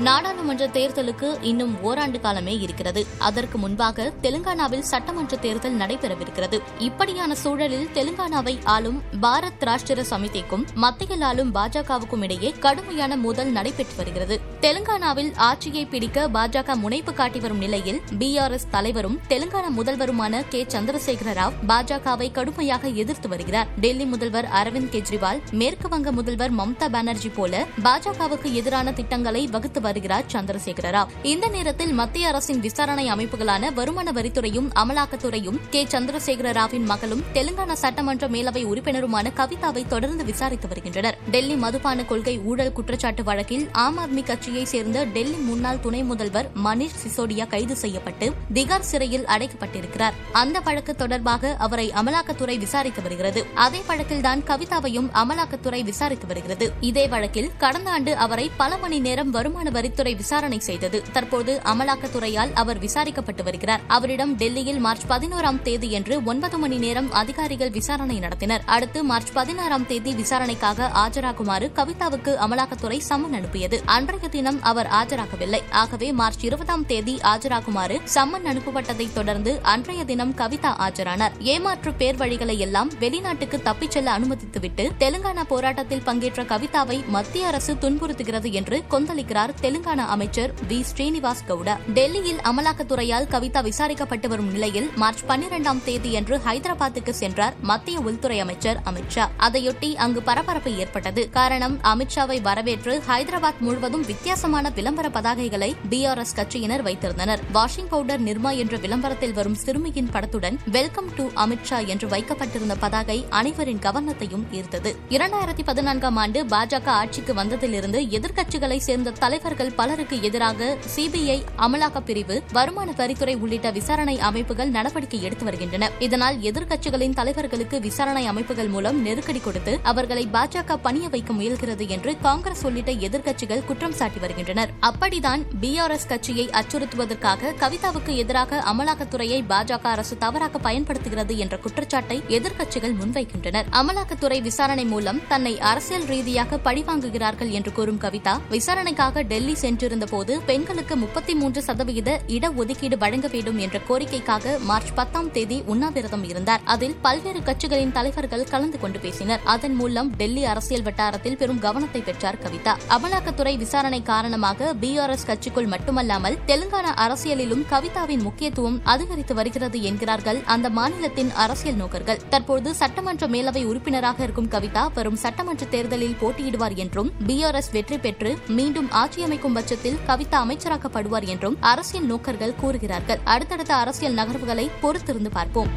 [0.00, 3.06] நாடாளுமன்ற தேர்தலுக்கு இன்னும் ஓராண்டு காலமே இருக்கிறது.
[3.18, 6.60] அதற்கு முன்பாக தெலுங்கானாவில் சட்டமன்ற தேர்தல் நடைபெறவிருக்கிறது.
[6.78, 14.40] இப்படியான சூழலில் தெலுங்கானாவை ஆளும் பாரத் ராஷ்டிர சமிதிக்கும் மத்தியில் ஆளும் பாஜகவுக்கும் இடையே கடுமையான மோதல் நடைபெற்று வருகிறது.
[14.60, 20.66] தெலுங்கானாவில் ஆட்சியை பிடிக்க பாஜக முனைப்பு காட்டி வரும் நிலையில் பிஆர்எஸ் தலைவரும் தெலுங்கானா முதல்வருமான கே.
[20.68, 23.66] சந்திரசேகர ராவ் பாஜகவை கடுமையாக எதிர்த்து வருகிறார்.
[23.80, 30.28] டெல்லி முதல்வர் அரவிந்த் கெஜ்ரிவால் மேற்கு வங்க முதல்வர் மம்தா பானர்ஜி போல பாஜகவுக்கு எதிரான திட்டங்களை வகுத்து வருகிறார்
[30.32, 35.84] சந்திரசேகர ராவ் இந்த நேரத்தில் மத்திய அரசின் விசாரணை அமைப்புகளான வருமான வரித்துறையும் அமலாக்கத்துறையும் கே.
[35.84, 41.18] சந்திரசேகர ராவின் மகளும் தெலுங்கானா சட்டமன்ற மேலவை உறுப்பினருமான கவிதாவை தொடர்ந்து விசாரித்து வருகின்றனர்.
[41.30, 46.98] டெல்லி மதுபான கொள்கை ஊழல் குற்றச்சாட்டு வழக்கில் ஆம் ஆத்மி கட்சியை சேர்ந்த டெல்லி முன்னாள் துணை முதல்வர் மணீஷ்
[47.04, 50.16] சிசோடியா கைது செய்யப்பட்டு திகார் சிறையில் அடைக்கப்பட்டிருக்கிறார்.
[50.32, 53.46] அந்த வழக்கு தொடர்பாக அவரை அமலாக்கத்துறை விசாரித்து வருகிறது.
[53.54, 56.72] அதே வழக்கில்தான் கவிதாவையும் அமலாக்கத்துறை விசாரித்து வருகிறது.
[56.80, 61.02] இதே வழக்கில் கடந்த ஆண்டு அவரை பல மணி நேரம் வருமான வரித்துறை விசாரணை செய்தது.
[61.12, 63.80] தற்போது அமலாக்கத்துறையால் அவர் விசாரிக்கப்பட்டு வருகிறார்.
[63.86, 68.60] அவரிடம் டெல்லியில் மார்ச் பதினோராம் தேதி என்று ஒன்பது மணி நேரம் அதிகாரிகள் விசாரணை நடத்தினர்.
[68.66, 73.82] அடுத்து மார்ச் பதினாறாம் தேதி விசாரணைக்காக ஆஜராகுமாறு கவிதாவுக்கு அமலாக்கத்துறை சம்மன் அனுப்பியது.
[73.84, 75.60] அன்றைய தினம் அவர் ஆஜராகவில்லை.
[75.70, 81.32] ஆகவே மார்ச் இருபதாம் தேதி ஆஜராகுமாறு சம்மன் அனுப்பப்பட்டதை தொடர்ந்து அன்றைய தினம் கவிதா ஆஜரானார்.
[81.38, 88.52] ஏமாற்று பேர் வழிகளை எல்லாம் வெளிநாட்டுக்கு தப்பிச் செல்ல அனுமதித்துவிட்டு தெலுங்கானா போராட்டத்தில் பங்கேற்ற கவிதாவை மத்திய அரசு துன்புறுத்துகிறது
[88.52, 90.84] என்று கொந்தளிக்கிறார் தெலுங்கானா அமைச்சர் வி.
[90.90, 98.40] ஸ்ரீனிவாஸ் கவுடா டெல்லியில் அமலாக்கத்துறையால் கவிதா விசாரிக்கப்பட்டு வரும் நிலையில் மார்ச் பன்னிரண்டாம் தேதியன்று ஹைதராபாத்துக்கு சென்றார் மத்திய உள்துறை
[98.40, 101.30] அமைச்சர் அமித்ஷா அதையொட்டி அங்கு பரபரப்பு ஏற்பட்டது.
[101.30, 107.40] காரணம் அமித்ஷாவை வரவேற்று ஹைதராபாத் முழுவதும் வித்தியாசமான விளம்பர பதாகைகளை பிஆர்எஸ் கட்சியினர் வைத்திருந்தனர்.
[107.52, 113.78] வாஷிங் பவுடர் நிர்மா என்ற விளம்பரத்தில் வரும் சிறுமியின் படத்துடன் வெல்கம் டு அமித்ஷா என்று வைக்கப்பட்டிருந்த பதாகை அனைவரின்
[113.78, 114.94] கவனத்தையும் ஈர்த்தது.
[115.08, 122.92] இரண்டாயிரத்தி பதினான்காம் ஆண்டு பாஜக ஆட்சிக்கு வந்ததிலிருந்து எதிர்க்கட்சிகளை சேர்ந்த தலைவர்கள் பலருக்கு எதிராக சிபிஐ அமலாக்கப் பிரிவு வருமான
[122.96, 125.90] வரித்துறை உள்ளிட்ட விசாரணை அமைப்புகள் நடவடிக்கை எடுத்து வருகின்றன.
[125.98, 132.64] இதனால் எதிர்க்கட்சிகளின் தலைவர்களுக்கு விசாரணை அமைப்புகள் மூலம் நெருக்கடி கொடுத்து அவர்களை பாஜக பணிய வைக்க முயல்கிறது என்று காங்கிரஸ்
[132.64, 134.70] உள்ளிட்ட எதிர்க்கட்சிகள் குற்றம் சாட்டி வருகின்றனர்.
[134.82, 143.64] அப்படிதான் பிஆர்எஸ் கட்சியை அச்சுறுத்துவதற்காக கவிதாவுக்கு எதிராக அமலாக்கத்துறையை பாஜக அரசு தவறாக பயன்படுத்துகிறது என்ற குற்றச்சாட்டை எதிர்க்கட்சிகள் முன்வைக்கின்றனர்.
[143.72, 150.96] அமலாக்கத்துறை விசாரணை மூலம் தன்னை அரசியல் ரீதியாக பழிவாங்குகிறார்கள் என்று கூறும் கவிதா விசாரணைக்காக டெல்லி சென்றிருந்த போது பெண்களுக்கு
[150.96, 156.60] முப்பத்தி மூன்று சதவிகித இடஒதுக்கீடு வழங்க வேண்டும் என்ற கோரிக்கைக்காக மார்ச் பத்தாம் தேதி உண்ணாவிரதம் இருந்தார்.
[156.64, 159.40] அதில் பல்வேறு கட்சிகளின் தலைவர்கள் கலந்து கொண்டு பேசினர்.
[159.44, 162.74] அதன் மூலம் டெல்லி அரசியல் வட்டாரத்தில் பெரும் கவனத்தை பெற்றார் கவிதா.
[162.88, 171.32] அமலாக்கத்துறை விசாரணை காரணமாக பிஆர்எஸ் கட்சிக்குள் மட்டுமல்லாமல் தெலுங்கானா அரசியலிலும் கவிதாவின் முக்கியத்துவம் அதிகரித்து வருகிறது என்கிறார்கள் அந்த மாநிலத்தின்
[171.32, 172.20] அரசியல் நோக்கர்கள்.
[172.28, 178.90] தற்போது சட்டமன்ற மேலவை உறுப்பினராக இருக்கும் கவிதா வரும் சட்டமன்ற தேர்தலில் போட்டியிடுவார் என்றும் பிஆர்எஸ் வெற்றி பெற்று மீண்டும்
[178.90, 183.20] ஆட்சியமை கிடைக்கும் பட்சத்தில் கவிதா அமைச்சராக்கப்படுவார் என்றும் அரசியல் நோக்கர்கள் கூறுகிறார்கள்.
[183.24, 185.70] அடுத்தடுத்த அரசியல் நகர்வுகளை பொறுத்திருந்து பார்ப்போம்.